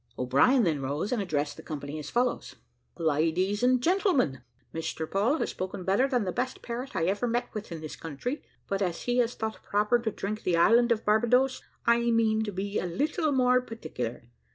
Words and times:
O'Brien 0.17 0.63
then 0.63 0.81
rose 0.81 1.11
and 1.11 1.21
addressed 1.21 1.57
the 1.57 1.61
company 1.61 1.99
as 1.99 2.09
follows: 2.09 2.55
"Ladies 2.97 3.61
an 3.61 3.79
gentlemen 3.81 4.41
Mr 4.73 5.07
Poll 5.07 5.37
has 5.37 5.51
spoken 5.51 5.83
better 5.83 6.07
than 6.07 6.23
the 6.23 6.31
best 6.31 6.63
parrot 6.63 6.95
I 6.95 7.05
ever 7.05 7.27
met 7.27 7.53
with 7.53 7.71
in 7.71 7.81
this 7.81 7.95
country; 7.95 8.41
but 8.67 8.81
as 8.81 9.03
he 9.03 9.17
has 9.19 9.35
thought 9.35 9.61
proper 9.61 9.99
to 9.99 10.09
drink 10.09 10.41
the 10.41 10.55
`Island 10.55 10.91
of 10.91 11.05
Barbadoes,' 11.05 11.61
I 11.85 12.09
mean 12.09 12.43
to 12.45 12.51
be 12.51 12.79
a 12.79 12.87
little 12.87 13.31
more 13.31 13.61
particular. 13.61 14.23